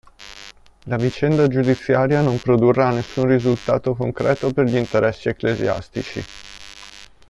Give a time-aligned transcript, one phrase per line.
[0.85, 6.25] La vicenda giudiziaria non produrrà nessun risultato concreto per gli interessi ecclesiastici.